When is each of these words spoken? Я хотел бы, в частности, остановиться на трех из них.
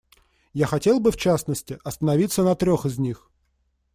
Я 0.53 0.65
хотел 0.65 0.99
бы, 0.99 1.11
в 1.11 1.15
частности, 1.15 1.77
остановиться 1.83 2.41
на 2.41 2.55
трех 2.55 2.87
из 2.87 2.97
них. 2.97 3.29